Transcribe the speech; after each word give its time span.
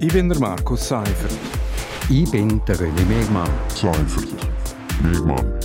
Ich 0.00 0.12
bin 0.12 0.28
der 0.28 0.38
Markus 0.40 0.88
Seifert. 0.88 1.30
Ich 2.10 2.28
bin 2.30 2.60
der 2.66 2.76
René 2.76 3.04
Megmann. 3.06 3.48
Seifert. 3.68 4.28
Megmann. 5.02 5.60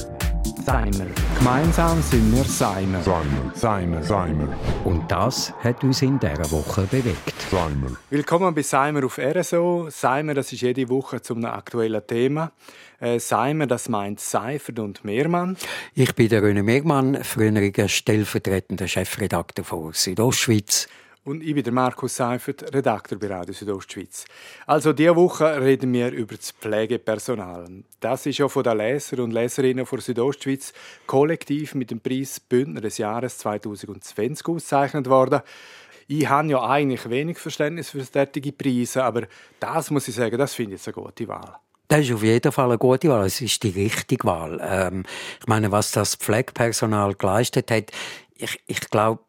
Seimer. 0.63 1.07
Gemeinsam 1.37 1.99
sind 2.01 2.31
wir 2.35 2.43
Seimer. 2.43 3.01
Seimer. 3.01 3.51
Seimer. 3.55 4.03
Seimer. 4.03 4.47
Und 4.85 5.09
das 5.11 5.51
hat 5.63 5.83
uns 5.83 6.03
in 6.03 6.19
dieser 6.19 6.51
Woche 6.51 6.83
bewegt. 6.83 7.33
Seimer. 7.49 7.97
Willkommen 8.11 8.53
bei 8.53 8.61
Seimer 8.61 9.03
auf 9.03 9.17
RSO. 9.17 9.87
Seimer, 9.89 10.35
das 10.35 10.53
ist 10.53 10.61
jede 10.61 10.87
Woche 10.89 11.21
zum 11.21 11.43
aktuellen 11.45 12.05
Thema. 12.05 12.51
Äh, 12.99 13.19
Seimer, 13.19 13.65
das 13.65 13.89
meint 13.89 14.19
Seifert 14.19 14.77
und 14.77 15.03
Mehrmann. 15.03 15.57
Ich 15.95 16.13
bin 16.13 16.29
der 16.29 16.43
René 16.43 16.61
Megmann, 16.61 17.23
früheriger 17.23 17.87
stellvertretender 17.87 18.87
Chefredakteur 18.87 19.65
von 19.65 19.93
Südostschweiz. 19.93 20.87
Und 21.29 21.43
ich 21.43 21.53
bin 21.53 21.63
der 21.63 21.71
Markus 21.71 22.15
Seifert, 22.15 22.73
Redakteur 22.73 23.19
bei 23.19 23.27
Radio 23.27 23.53
Südostschweiz. 23.53 24.25
Also 24.65 24.93
diese 24.93 25.15
Woche 25.15 25.61
reden 25.61 25.93
wir 25.93 26.11
über 26.11 26.35
das 26.35 26.49
Pflegepersonal. 26.49 27.67
Das 27.99 28.25
ist 28.25 28.39
ja 28.39 28.47
von 28.47 28.63
den 28.63 28.79
Leser 28.79 29.23
und 29.23 29.29
Leserinnen 29.29 29.85
von 29.85 29.99
Südostschweiz 29.99 30.73
kollektiv 31.05 31.75
mit 31.75 31.91
dem 31.91 31.99
Preis 31.99 32.39
Bündner 32.39 32.81
des 32.81 32.97
Jahres 32.97 33.37
2020 33.37 34.47
ausgezeichnet 34.47 35.07
worden. 35.07 35.41
Ich 36.07 36.27
habe 36.27 36.47
ja 36.47 36.67
eigentlich 36.67 37.07
wenig 37.07 37.37
Verständnis 37.37 37.91
für 37.91 38.03
solche 38.03 38.51
Preise, 38.51 39.03
aber 39.03 39.27
das 39.59 39.91
muss 39.91 40.07
ich 40.07 40.15
sagen, 40.15 40.35
das 40.35 40.55
finde 40.55 40.77
ich 40.77 40.87
eine 40.87 40.93
gute 40.95 41.27
Wahl. 41.27 41.57
Das 41.89 41.99
ist 41.99 42.11
auf 42.11 42.23
jeden 42.23 42.51
Fall 42.51 42.69
eine 42.69 42.79
gute 42.79 43.07
Wahl. 43.07 43.27
Es 43.27 43.39
ist 43.39 43.61
die 43.61 43.69
richtige 43.69 44.25
Wahl. 44.25 44.59
Ähm, 44.63 45.03
ich 45.39 45.45
meine, 45.45 45.71
was 45.71 45.91
das 45.91 46.15
Pflegepersonal 46.15 47.13
geleistet 47.13 47.69
hat, 47.69 47.91
ich, 48.35 48.59
ich 48.65 48.79
glaube, 48.89 49.21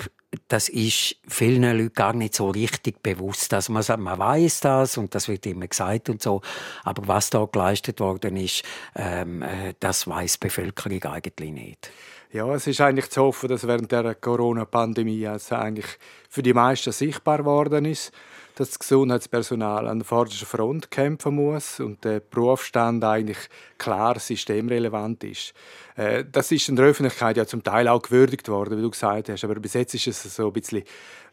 das 0.49 0.69
ist 0.69 1.17
vielen 1.27 1.63
Leuten 1.63 1.93
gar 1.93 2.13
nicht 2.13 2.35
so 2.35 2.51
richtig 2.51 3.03
bewusst. 3.03 3.53
Also 3.53 3.73
man, 3.73 3.83
sagt, 3.83 4.01
man 4.01 4.19
weiß 4.19 4.61
das 4.61 4.97
und 4.97 5.15
das 5.15 5.29
wird 5.29 5.47
immer 5.47 5.67
gesagt 5.67 6.09
und 6.09 6.23
so, 6.23 6.41
aber 6.85 7.09
was 7.09 7.31
da 7.31 7.47
geleistet 7.51 8.01
worden 8.01 8.37
ist, 8.37 8.63
ähm, 8.95 9.43
äh, 9.43 9.75
das 9.81 10.07
weiß 10.07 10.35
die 10.35 10.47
Bevölkerung 10.47 11.03
eigentlich 11.05 11.51
nicht. 11.51 11.91
Ja, 12.33 12.53
es 12.55 12.67
ist 12.69 12.81
eigentlich 12.81 13.11
zu 13.11 13.23
hoffen, 13.23 13.49
dass 13.49 13.67
während 13.67 13.91
der 13.91 14.15
Corona-Pandemie 14.15 15.27
also 15.27 15.57
eigentlich 15.57 15.99
für 16.29 16.43
die 16.43 16.55
meisten 16.55 16.93
sichtbar 16.93 17.39
geworden 17.39 17.85
ist, 17.85 18.13
dass 18.61 18.69
das 18.69 18.79
Gesundheitspersonal 18.79 19.89
an 19.89 20.01
der 20.01 20.07
vordersten 20.07 20.47
Front 20.47 20.91
kämpfen 20.91 21.35
muss 21.35 21.81
und 21.81 22.05
der 22.05 22.21
Berufsstand 22.21 23.03
eigentlich 23.03 23.39
klar 23.79 24.19
systemrelevant 24.19 25.25
ist. 25.25 25.55
Äh, 25.97 26.25
das 26.31 26.53
ist 26.53 26.69
in 26.69 26.77
der 26.77 26.85
Öffentlichkeit 26.85 27.39
ja 27.39 27.47
zum 27.47 27.65
Teil 27.65 27.89
auch 27.89 28.03
gewürdigt 28.03 28.49
worden, 28.51 28.77
wie 28.77 28.83
du 28.83 28.91
gesagt 28.91 29.31
hast, 29.31 29.45
aber 29.45 29.55
bis 29.55 29.73
jetzt 29.73 29.95
ist 29.95 30.07
es 30.07 30.37
so 30.37 30.49
ein 30.49 30.53
bisschen 30.53 30.83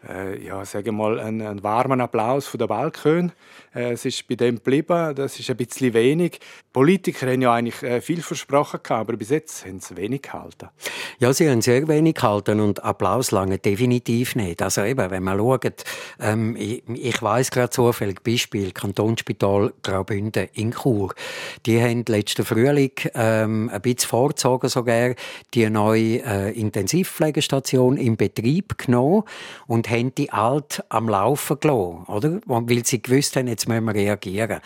äh, 0.08 0.46
ja, 0.46 0.64
sagen 0.64 0.96
mal, 0.96 1.20
ein, 1.20 1.42
ein 1.42 1.64
warmen 1.64 2.02
Applaus 2.02 2.48
von 2.48 2.60
der 2.60 2.68
Balkön. 2.68 3.32
Äh, 3.74 3.94
es 3.94 4.06
ist 4.06 4.28
bei 4.28 4.36
dem 4.36 4.56
geblieben, 4.56 5.16
das 5.16 5.40
ist 5.40 5.50
ein 5.50 5.58
bisschen 5.58 5.94
wenig. 5.94 6.40
Politiker 6.72 7.32
haben 7.32 7.42
ja 7.42 7.54
eigentlich 7.54 8.04
viel 8.04 8.22
versprochen, 8.22 8.80
aber 8.90 9.18
bis 9.18 9.30
jetzt 9.30 9.66
haben 9.66 9.80
sie 9.80 9.98
wenig 9.98 10.22
gehalten. 10.22 10.70
Ja, 11.18 11.34
sie 11.34 11.50
haben 11.50 11.62
sehr 11.62 11.88
wenig 11.88 12.16
gehalten 12.16 12.60
und 12.60 12.84
Applaus 12.84 13.32
lange 13.32 13.58
definitiv 13.58 14.36
nicht. 14.36 14.62
Also 14.62 14.84
eben, 14.84 15.10
wenn 15.10 15.24
man 15.24 15.40
schaut, 15.40 15.84
ähm, 16.20 16.56
ich, 16.56 16.84
ich 16.88 17.17
weiss 17.22 17.52
gerade 17.52 17.70
zufällig 17.70 18.24
Beispiel 18.24 18.72
Kantonsspital 18.72 19.74
Graubünden 19.84 20.48
in 20.54 20.72
Chur. 20.72 21.14
Die 21.66 21.82
haben 21.82 22.04
letzten 22.08 22.46
Frühling 22.46 22.92
ähm, 23.14 23.70
ein 23.74 23.82
bisschen 23.82 24.10
vorgezogen 24.10 24.70
sogar 24.70 25.16
die 25.54 25.70
neue 25.70 26.24
äh, 26.24 26.52
Intensivpflegestation 26.52 27.98
in 27.98 28.18
Betrieb 28.18 28.78
genommen 28.78 29.24
und 29.68 29.90
haben 29.90 30.14
die 30.16 30.32
alt 30.32 30.84
am 30.90 31.10
Laufen 31.10 31.60
gelassen, 31.60 32.04
oder? 32.08 32.40
Weil 32.46 32.86
sie 32.86 33.02
gewusst 33.02 33.36
haben, 33.36 33.48
jetzt 33.48 33.68
müssen 33.68 33.86
wir 33.86 33.94
reagieren. 33.94 34.60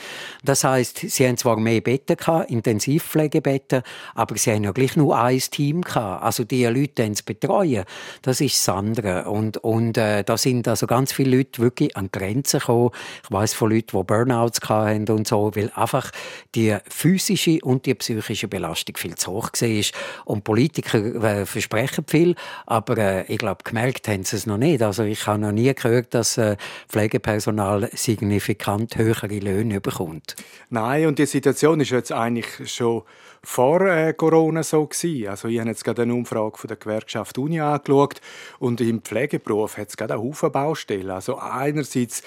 Das 0.44 0.64
heißt, 0.64 1.00
sie 1.10 1.28
haben 1.28 1.38
zwar 1.38 1.58
mehr 1.58 1.82
Betten 1.82 2.18
gehabt, 2.18 2.50
Intensivpflegebetten, 2.50 3.84
aber 4.16 4.38
sie 4.38 4.52
haben 4.52 4.64
ja 4.64 4.72
gleich 4.72 4.96
nur 4.96 5.18
ein 5.18 5.40
Team 5.40 5.82
gehabt. 5.82 6.24
Also 6.24 6.44
die 6.44 6.66
Leute, 6.66 7.10
die 7.10 7.22
betreuen, 7.24 7.86
das 8.22 8.42
ist 8.42 8.56
das 8.56 8.76
andere. 8.76 9.30
Und, 9.30 9.58
und 9.58 9.98
äh, 9.98 10.24
da 10.24 10.38
sind 10.38 10.68
also 10.68 10.88
ganz 10.88 11.14
viele 11.14 11.38
Leute 11.38 11.62
wirklich 11.62 11.96
an 11.96 12.10
Grenzen 12.12 12.31
gekommen. 12.36 12.92
Ich 13.24 13.32
weiß 13.32 13.54
von 13.54 13.72
Leuten, 13.72 13.98
die 13.98 14.04
Burnouts 14.04 14.60
hatten 14.68 15.10
und 15.10 15.28
so, 15.28 15.56
weil 15.56 15.72
einfach 15.76 16.12
die 16.56 16.78
physische 16.90 17.60
und 17.62 17.86
die 17.86 17.96
psychische 17.96 18.48
Belastung 18.48 18.98
viel 18.98 19.16
zu 19.16 19.32
hoch 19.32 19.50
war. 19.54 19.86
Und 20.26 20.44
Politiker 20.44 21.00
äh, 21.24 21.46
versprechen 21.46 22.06
viel, 22.08 22.36
aber 22.66 22.98
äh, 22.98 23.26
ich 23.28 23.38
glaube, 23.38 23.64
gemerkt 23.64 24.08
haben 24.08 24.24
sie 24.24 24.36
es 24.36 24.46
noch 24.46 24.58
nicht. 24.58 24.82
Also 24.82 25.04
ich 25.04 25.26
habe 25.28 25.40
noch 25.40 25.52
nie 25.52 25.74
gehört, 25.74 26.14
dass 26.14 26.38
äh, 26.38 26.58
Pflegepersonal 26.90 27.90
signifikant 27.94 28.98
höhere 28.98 29.40
Löhne 29.40 29.82
bekommt. 29.82 30.36
Nein, 30.70 31.08
und 31.08 31.20
die 31.20 31.26
Situation 31.26 31.80
ist 31.80 31.92
jetzt 31.92 32.12
eigentlich 32.12 32.72
schon 32.72 33.04
vor 33.44 33.82
äh, 33.82 34.14
Corona 34.14 34.62
so 34.62 34.86
gewesen. 34.86 35.28
Also 35.28 35.48
ich 35.48 35.60
habe 35.60 35.70
jetzt 35.70 35.84
gerade 35.84 36.04
eine 36.04 36.14
Umfrage 36.14 36.58
von 36.58 36.68
der 36.68 36.78
Gewerkschaft 36.78 37.38
Uni 37.38 37.60
angeschaut 37.60 38.22
und 38.60 38.80
im 38.82 39.02
Pflegeberuf 39.02 39.78
hat 39.78 39.90
es 39.90 39.98
gerade 39.98 40.14
einen 40.14 40.24
Haufen 40.24 40.52
Baustellen. 40.52 41.10
Also 41.10 41.38
einerseits 41.38 42.21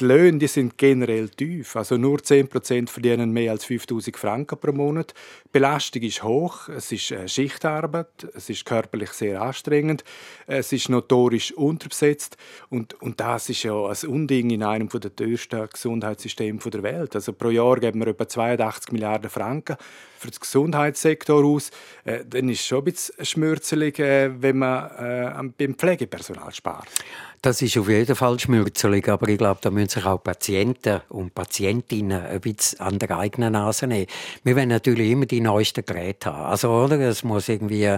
die 0.00 0.04
Löhne 0.04 0.38
die 0.38 0.46
sind 0.46 0.78
generell 0.78 1.28
tief. 1.28 1.76
Also 1.76 1.96
nur 1.98 2.18
10% 2.18 2.88
verdienen 2.88 3.32
mehr 3.32 3.52
als 3.52 3.66
5000 3.66 4.16
Franken 4.16 4.58
pro 4.58 4.72
Monat. 4.72 5.12
Die 5.44 5.48
Belastung 5.52 6.02
ist 6.02 6.22
hoch. 6.22 6.68
Es 6.68 6.90
ist 6.90 7.10
äh, 7.10 7.28
Schichtarbeit. 7.28 8.26
Es 8.34 8.48
ist 8.48 8.64
körperlich 8.64 9.10
sehr 9.10 9.42
anstrengend. 9.42 10.04
Es 10.46 10.72
ist 10.72 10.88
notorisch 10.88 11.52
unterbesetzt. 11.52 12.38
Und, 12.70 12.94
und 13.02 13.20
das 13.20 13.50
ist 13.50 13.62
ja 13.62 13.74
ein 13.74 14.08
Unding 14.08 14.50
in 14.50 14.62
einem 14.62 14.88
der 14.88 15.14
teuersten 15.14 15.68
Gesundheitssysteme 15.68 16.58
der 16.58 16.82
Welt. 16.82 17.14
Also 17.14 17.34
pro 17.34 17.50
Jahr 17.50 17.78
geben 17.78 18.00
wir 18.00 18.08
etwa 18.08 18.26
82 18.26 18.92
Milliarden 18.92 19.28
Franken 19.28 19.76
für 20.16 20.30
den 20.30 20.40
Gesundheitssektor 20.40 21.44
aus. 21.44 21.70
Äh, 22.04 22.24
dann 22.26 22.48
ist 22.48 22.60
es 22.60 22.66
schon 22.66 22.78
ein 22.78 22.84
bisschen 22.84 23.24
schmürzelig, 23.24 23.98
äh, 23.98 24.30
wenn 24.40 24.58
man 24.58 25.52
beim 25.56 25.74
Pflegepersonal 25.74 26.52
spart. 26.52 26.88
Das 27.42 27.62
ist 27.62 27.78
auf 27.78 27.88
jeden 27.88 28.14
Fall 28.14 28.38
schmürzelig, 28.38 29.08
aber 29.08 29.26
ich 29.28 29.38
glaube, 29.38 29.60
da 29.62 29.70
müssen 29.70 29.88
sich 29.88 30.04
auch 30.04 30.22
Patienten 30.22 31.00
und 31.08 31.34
Patientinnen 31.34 32.20
ein 32.26 32.40
bisschen 32.42 32.80
an 32.80 32.98
der 32.98 33.16
eigenen 33.16 33.54
Nase 33.54 33.86
nehmen. 33.86 34.08
Wir 34.44 34.56
wollen 34.56 34.68
natürlich 34.68 35.10
immer 35.10 35.24
die 35.24 35.40
neuesten 35.40 35.86
Geräte 35.86 36.34
haben. 36.34 36.50
Also, 36.50 36.70
oder? 36.70 37.00
Es 37.00 37.24
muss 37.24 37.48
irgendwie, 37.48 37.96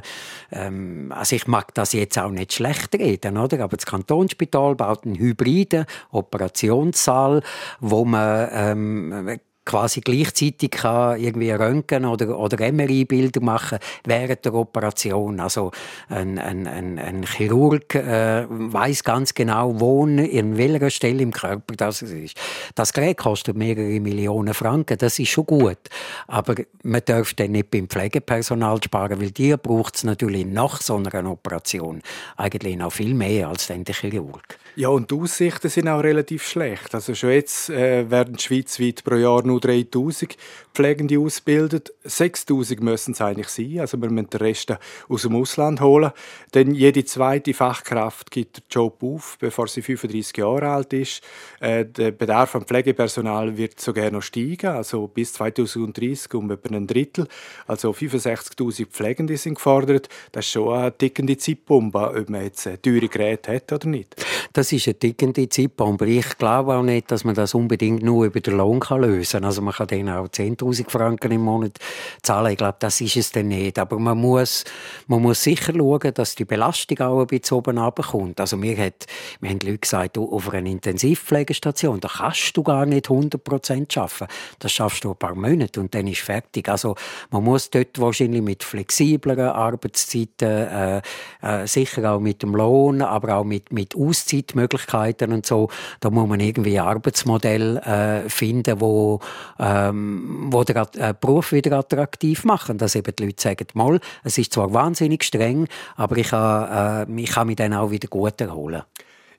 ähm, 0.53 1.13
also 1.13 1.35
ich 1.35 1.49
mag 1.49 1.75
das 1.75 1.93
jetzt 1.93 2.17
auch 2.21 2.31
nicht 2.31 2.53
schlecht 2.53 2.95
reden, 2.95 3.37
oder? 3.37 3.59
Aber 3.65 3.77
das 3.77 3.85
Kantonsspital 3.85 4.77
baut 4.77 5.05
einen 5.07 5.19
hybriden 5.19 5.87
Operationssaal, 6.13 7.43
wo 7.81 8.05
man, 8.05 8.49
ähm, 8.53 9.41
quasi 9.65 10.01
gleichzeitig 10.01 10.71
kann 10.71 11.21
irgendwie 11.21 11.51
Röntgen 11.51 12.05
oder, 12.05 12.39
oder 12.39 12.73
MRI-Bilder 12.73 13.41
machen 13.41 13.79
während 14.05 14.45
der 14.45 14.55
Operation. 14.55 15.41
Also 15.41 15.71
ein, 16.09 16.39
ein, 16.39 16.67
ein, 16.67 16.99
ein 16.99 17.25
Chirurg 17.25 17.95
äh, 17.95 18.47
weiß 18.49 19.05
ganz 19.05 19.35
genau, 19.35 19.79
wo 19.81 20.07
in 20.07 20.57
welcher 20.57 20.91
Stelle 20.91 21.23
im 21.23 21.33
Körper 21.33 21.75
das 21.77 22.03
ist. 22.03 22.37
Das 22.75 22.93
Gerät 22.93 23.19
kostet 23.19 23.57
mehrere 23.57 24.01
Millionen 24.01 24.55
Franken, 24.55 24.99
das 24.99 25.19
ist 25.19 25.29
schon 25.29 25.47
gut. 25.47 25.79
Aber 26.27 26.55
man 26.83 27.03
darf 27.05 27.35
dann 27.35 27.53
nicht 27.53 27.71
beim 27.71 27.89
Pflegepersonal 27.89 28.83
sparen, 28.83 29.21
weil 29.21 29.31
die 29.31 29.57
braucht 29.57 29.97
es 29.97 30.05
natürlich 30.05 30.47
nach 30.47 30.81
so 30.81 30.97
einer 30.97 31.31
Operation 31.31 32.03
eigentlich 32.37 32.77
noch 32.77 32.93
viel 32.93 33.15
mehr 33.15 33.49
als 33.49 33.69
den 33.69 33.85
Chirurg. 33.85 34.59
Ja, 34.75 34.89
und 34.89 35.11
die 35.11 35.17
Aussichten 35.17 35.69
sind 35.69 35.87
auch 35.87 36.03
relativ 36.03 36.47
schlecht. 36.47 36.95
Also 36.95 37.15
schon 37.15 37.33
jetzt 37.33 37.69
äh, 37.69 38.11
werden 38.11 38.39
schweizweit 38.39 39.05
pro 39.05 39.17
Jahr 39.17 39.43
nur 39.45 39.61
3000 39.61 40.35
Pflegende 40.73 41.19
ausbildet. 41.19 41.93
6000 42.05 42.81
müssen 42.81 43.13
es 43.13 43.21
eigentlich 43.21 43.49
sein. 43.49 43.81
Also 43.81 44.01
wir 44.01 44.09
müssen 44.09 44.31
den 44.31 44.41
Rest 44.41 44.75
aus 45.11 45.23
dem 45.23 45.37
Ausland 45.37 45.83
holen. 45.83 46.13
Denn 46.55 46.75
jede 46.75 47.05
zweite 47.05 47.53
Fachkraft 47.53 48.31
gibt 48.31 48.57
den 48.57 48.63
Job 48.71 49.03
auf, 49.03 49.37
bevor 49.39 49.69
sie 49.69 49.83
35 49.83 50.39
Jahre 50.39 50.71
alt 50.71 50.95
ist. 50.95 51.23
Äh, 51.61 51.85
der 51.85 52.13
Bedarf 52.13 52.57
an 52.57 52.65
Pflegepersonal 52.65 53.59
wird 53.59 53.79
sogar 53.79 54.11
noch 54.11 54.23
steigen. 54.23 54.69
Also 54.69 55.07
bis 55.07 55.35
2030 55.35 56.33
um 56.33 56.51
etwa 56.51 56.75
ein 56.75 56.87
Drittel. 56.87 57.29
Also 57.67 57.91
65.000 57.91 58.87
Pflegende 58.87 59.37
sind 59.37 59.57
gefordert. 59.57 60.09
Das 60.33 60.47
ist 60.47 60.53
schon 60.53 60.73
eine 60.73 60.97
tickende 60.97 61.37
Zeitbombe, 61.37 62.15
ob 62.19 62.31
man 62.31 62.45
jetzt 62.45 62.67
teure 62.83 63.09
Geräte 63.09 63.55
hat 63.55 63.71
oder 63.71 63.87
nicht. 63.87 64.17
Das 64.55 64.62
ist 64.71 64.87
eine 64.87 64.99
tickende 64.99 65.49
Zeitbombe. 65.49 66.07
Ich 66.07 66.37
glaube 66.37 66.75
auch 66.75 66.83
nicht, 66.83 67.11
dass 67.11 67.25
man 67.25 67.35
das 67.35 67.55
unbedingt 67.55 68.03
nur 68.03 68.27
über 68.27 68.41
den 68.41 68.59
Lohn 68.59 68.81
kann 68.81 69.01
lösen 69.01 69.41
kann. 69.41 69.45
Also 69.47 69.63
man 69.63 69.73
kann 69.73 69.87
denen 69.87 70.11
auch 70.11 70.29
10.000 70.29 70.91
Franken 70.91 71.33
im 71.33 71.41
Monat 71.41 71.79
zahlen. 72.23 72.53
Ich 72.53 72.59
glaube, 72.59 72.77
das 72.79 73.01
ist 73.01 73.17
es 73.17 73.33
dann 73.33 73.49
nicht. 73.49 73.79
Aber 73.79 73.99
man 73.99 74.19
muss, 74.19 74.65
man 75.07 75.23
muss 75.23 75.43
sicher 75.43 75.73
schauen, 75.75 76.13
dass 76.15 76.35
die 76.35 76.45
Belastung 76.45 77.01
auch 77.01 77.21
ein 77.23 77.27
bisschen 77.27 77.57
oben 77.57 77.79
runterkommt. 77.79 78.41
Also 78.41 78.59
mir 78.59 78.77
hat, 78.77 79.07
mir 79.41 79.51
haben 79.51 79.61
Leute 79.61 79.79
gesagt, 79.79 80.19
auf 80.19 80.51
einer 80.51 80.69
Intensivpflegestation, 80.69 82.01
da 82.01 82.09
kannst 82.09 82.57
du 82.57 82.63
gar 82.63 82.85
nicht 82.85 83.11
100 83.11 83.43
Prozent 83.43 83.97
arbeiten. 83.97 84.27
Das 84.59 84.73
schaffst 84.73 85.05
du 85.05 85.13
ein 85.13 85.17
paar 85.17 85.35
Monate 85.35 85.81
und 85.81 85.95
dann 85.95 86.07
ist 86.07 86.21
fertig. 86.21 86.69
Also 86.69 86.95
man 87.31 87.43
muss 87.43 87.71
dort 87.71 87.99
wahrscheinlich 87.99 88.43
mit 88.43 88.63
flexibleren 88.63 89.49
Arbeitszeiten, 89.49 90.49
äh, 90.49 91.03
äh, 91.41 91.67
sicher 91.67 92.13
auch 92.13 92.21
mit 92.21 92.43
dem 92.43 92.55
Lohn, 92.55 93.03
aber 93.03 93.37
auch 93.37 93.45
mit, 93.45 93.73
mit 93.73 93.97
Auszeit 93.97 94.52
Zeitmöglichkeiten 94.53 95.33
und 95.33 95.47
so. 95.47 95.69
Da 96.01 96.11
muss 96.11 96.29
man 96.29 96.41
irgendwie 96.41 96.79
ein 96.79 96.87
Arbeitsmodell 96.87 97.79
äh, 97.79 98.29
finden, 98.29 98.81
wo, 98.81 99.21
ähm, 99.59 100.49
wo 100.51 100.65
den 100.65 100.77
äh, 100.77 101.15
Beruf 101.19 101.53
wieder 101.53 101.79
attraktiv 101.79 102.45
machen. 102.45 102.79
Dass 102.79 102.95
eben 102.95 103.15
die 103.17 103.27
Leute 103.27 103.43
sagen, 103.43 103.67
mal, 103.75 104.01
es 104.25 104.39
ist 104.39 104.53
zwar 104.53 104.73
wahnsinnig 104.73 105.25
streng, 105.25 105.67
aber 105.97 106.17
ich 106.17 106.33
äh, 106.33 107.23
ich 107.23 107.31
kann 107.31 107.47
mich 107.47 107.57
dann 107.57 107.75
auch 107.75 107.91
wieder 107.91 108.09
gut 108.09 108.41
erholen. 108.41 108.83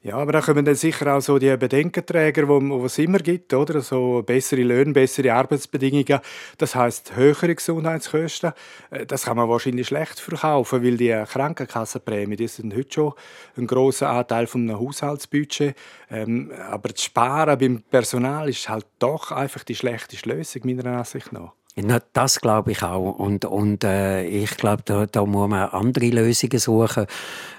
Ja, 0.06 0.18
aber 0.18 0.34
da 0.34 0.42
kommen 0.42 0.66
dann 0.66 0.76
sicher 0.76 1.16
auch 1.16 1.22
so 1.22 1.40
die 1.40 1.56
Bedenkenträger, 1.56 2.46
wo, 2.50 2.86
es 2.86 2.98
immer 2.98 3.20
gibt, 3.20 3.54
oder? 3.54 3.80
So 3.80 4.22
bessere 4.22 4.62
Löhne, 4.62 4.92
bessere 4.92 5.32
Arbeitsbedingungen. 5.32 6.20
Das 6.58 6.76
heißt 6.76 7.16
höhere 7.16 7.56
Gesundheitskosten. 7.56 8.52
Äh, 8.90 9.06
das 9.06 9.24
kann 9.24 9.38
man 9.38 9.48
wahrscheinlich 9.48 9.88
schlecht 9.88 10.20
verkaufen, 10.20 10.84
weil 10.84 10.98
die 10.98 11.24
Krankenkassenprämien, 11.26 12.36
die 12.36 12.50
sind 12.50 12.76
heute 12.76 12.94
schon 12.94 13.14
ein 13.56 13.66
großer 13.66 14.10
Anteil 14.10 14.46
vom 14.46 14.70
Haushaltsbudget. 14.78 15.74
Ähm, 16.12 16.52
aber 16.70 16.90
das 16.90 17.02
Sparen 17.02 17.58
beim 17.58 17.82
Personal 17.84 18.50
ist 18.50 18.68
halt 18.68 18.86
doch 19.00 19.32
einfach 19.32 19.64
die 19.64 19.76
schlechteste 19.76 20.28
Lösung 20.28 20.64
meiner 20.66 20.98
Ansicht 20.98 21.32
nach. 21.32 21.54
Das 21.76 22.40
glaube 22.40 22.72
ich 22.72 22.84
auch. 22.84 23.18
Und, 23.18 23.46
und 23.46 23.84
äh, 23.84 24.24
ich 24.26 24.58
glaube, 24.58 24.84
da, 24.86 25.08
da 25.08 25.26
muss 25.26 25.50
man 25.50 25.70
andere 25.70 26.06
Lösungen 26.06 26.60
suchen. 26.60 27.08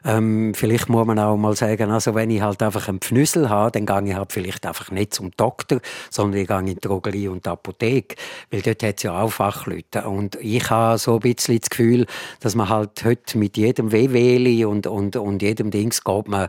Ähm, 0.05 0.55
vielleicht 0.55 0.89
muss 0.89 1.05
man 1.05 1.19
auch 1.19 1.37
mal 1.37 1.57
sagen, 1.57 1.91
also 1.91 2.15
wenn 2.15 2.31
ich 2.31 2.41
halt 2.41 2.63
einfach 2.63 2.87
einen 2.87 3.01
Pfnüssel 3.01 3.49
habe, 3.49 3.73
dann 3.73 3.87
gehe 3.87 4.13
ich 4.13 4.17
halt 4.17 4.33
vielleicht 4.33 4.67
einfach 4.67 4.93
nicht 4.93 5.15
zum 5.15 5.33
Doktor, 5.37 5.81
sondern 6.11 6.41
ich 6.41 6.47
gehe 6.47 6.59
in 6.61 6.67
die 6.67 6.75
Drogerie 6.77 7.27
und 7.27 7.45
die 7.45 7.51
Apotheke. 7.51 8.15
Weil 8.53 8.63
dort 8.63 8.85
hat 8.85 8.97
es 8.99 9.03
ja 9.03 9.21
auch 9.21 9.33
Fachleute. 9.33 10.05
Und 10.09 10.37
ich 10.37 10.71
habe 10.71 10.97
so 10.99 11.15
ein 11.15 11.21
bisschen 11.21 11.59
das 11.59 11.71
Gefühl, 11.71 12.07
dass 12.39 12.55
man 12.55 12.69
halt 12.69 13.05
heute 13.05 13.37
mit 13.37 13.57
jedem 13.57 13.91
Wehwehli 13.91 14.65
und, 14.65 14.87
und, 14.87 15.17
und 15.17 15.43
jedem 15.43 15.73
Dings 15.73 16.05
geht 16.05 16.29
man, 16.29 16.49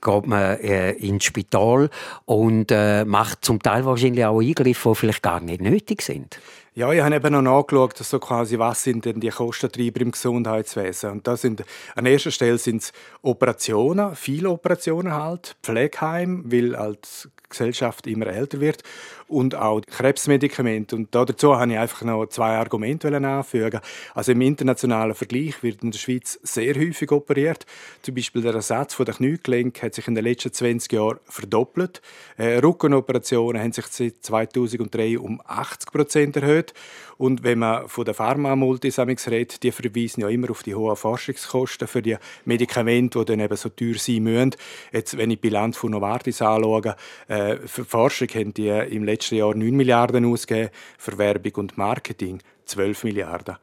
geht 0.00 0.26
man 0.26 0.58
äh, 0.60 0.92
ins 0.92 1.24
Spital 1.24 1.90
und 2.24 2.70
äh, 2.70 3.04
macht 3.04 3.44
zum 3.44 3.62
Teil 3.62 3.84
wahrscheinlich 3.84 4.24
auch 4.24 4.40
Eingriffe, 4.40 4.88
die 4.88 4.94
vielleicht 4.94 5.22
gar 5.22 5.40
nicht 5.40 5.60
nötig 5.60 6.00
sind. 6.00 6.38
Ja, 6.74 6.90
ich 6.90 7.02
habe 7.02 7.14
eben 7.14 7.32
noch 7.34 7.42
nachgeschaut, 7.42 7.98
so 7.98 8.18
quasi, 8.18 8.58
was 8.58 8.82
sind 8.82 9.04
denn 9.04 9.20
die 9.20 9.28
Kostentreiber 9.28 10.00
im 10.00 10.10
Gesundheitswesen. 10.10 11.10
Und 11.10 11.26
da 11.26 11.36
sind, 11.36 11.64
an 11.94 12.06
erster 12.06 12.30
Stelle 12.30 12.56
sind 12.56 12.80
es 12.80 12.92
Operationen, 13.20 14.16
viele 14.16 14.48
Operationen 14.48 15.12
halt, 15.12 15.54
Pflegeheim, 15.62 16.44
weil 16.46 16.74
als 16.74 17.28
Gesellschaft 17.52 18.06
immer 18.06 18.26
älter 18.26 18.60
wird 18.60 18.82
und 19.28 19.54
auch 19.54 19.80
Krebsmedikamente. 19.80 20.94
Und 20.96 21.14
dazu 21.14 21.56
habe 21.56 21.72
ich 21.72 21.78
einfach 21.78 22.02
noch 22.02 22.26
zwei 22.26 22.56
Argumente 22.56 23.14
anfügen. 23.14 23.80
Also 24.14 24.32
im 24.32 24.40
internationalen 24.40 25.14
Vergleich 25.14 25.62
wird 25.62 25.82
in 25.82 25.90
der 25.90 25.98
Schweiz 25.98 26.38
sehr 26.42 26.74
häufig 26.74 27.10
operiert. 27.12 27.64
Zum 28.02 28.14
Beispiel 28.14 28.42
der 28.42 28.54
Ersatz 28.54 28.94
von 28.94 29.06
der 29.06 29.14
Kniegelenk 29.14 29.82
hat 29.82 29.94
sich 29.94 30.08
in 30.08 30.14
den 30.14 30.24
letzten 30.24 30.52
20 30.52 30.92
Jahren 30.92 31.18
verdoppelt. 31.24 32.02
Äh, 32.36 32.58
Rückenoperationen 32.58 33.62
haben 33.62 33.72
sich 33.72 33.86
seit 33.86 34.16
2003 34.22 35.18
um 35.18 35.40
80 35.46 35.92
Prozent 35.92 36.36
erhöht. 36.36 36.74
Und 37.18 37.44
wenn 37.44 37.60
man 37.60 37.88
von 37.88 38.04
der 38.04 38.14
Pharma-Multis 38.14 38.98
redet, 38.98 39.62
die 39.62 39.70
verweisen 39.70 40.22
ja 40.22 40.28
immer 40.28 40.50
auf 40.50 40.64
die 40.64 40.74
hohen 40.74 40.96
Forschungskosten 40.96 41.86
für 41.86 42.02
die 42.02 42.16
Medikamente, 42.44 43.20
die 43.20 43.24
dann 43.24 43.40
eben 43.40 43.56
so 43.56 43.68
teuer 43.68 43.94
sein 43.96 44.24
müssen. 44.24 44.56
Jetzt, 44.90 45.16
wenn 45.16 45.30
ich 45.30 45.36
die 45.36 45.48
Bilanz 45.48 45.76
von 45.76 45.92
Novartis 45.92 46.42
anschaue, 46.42 46.96
äh, 47.28 47.41
für 47.66 47.84
Forschung 47.84 48.28
haben 48.28 48.54
die 48.54 48.68
im 48.68 49.04
letzten 49.04 49.36
Jahr 49.36 49.54
9 49.54 49.74
Milliarden 49.74 50.24
ausgegeben, 50.24 50.70
für 50.98 51.18
Werbung 51.18 51.52
und 51.56 51.78
Marketing 51.78 52.40
12 52.66 53.04
Milliarden. 53.04 53.56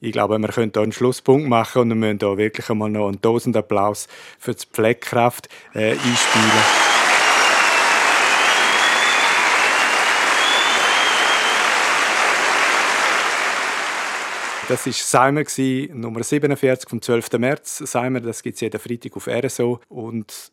Ich 0.00 0.12
glaube, 0.12 0.38
wir 0.38 0.48
können 0.48 0.70
hier 0.72 0.82
einen 0.82 0.92
Schlusspunkt 0.92 1.48
machen 1.48 1.82
und 1.82 1.88
wir 1.88 1.96
müssen 1.96 2.18
hier 2.20 2.36
wirklich 2.36 2.70
einmal 2.70 2.90
noch 2.90 3.08
einen 3.08 3.20
tausend 3.20 3.56
Applaus 3.56 4.06
für 4.38 4.54
die 4.54 4.66
Pflegekraft 4.72 5.48
äh, 5.74 5.90
einspielen. 5.90 6.88
Das 14.68 14.84
war 14.84 14.92
Seimer, 14.92 15.44
Nummer 15.94 16.22
47 16.22 16.90
vom 16.90 17.00
12. 17.00 17.32
März. 17.38 17.78
Seimer, 17.78 18.20
das 18.20 18.42
gibt 18.42 18.56
es 18.56 18.60
jeden 18.60 18.78
Freitag 18.78 19.16
auf 19.16 19.26
RSO 19.26 19.80
und 19.88 20.52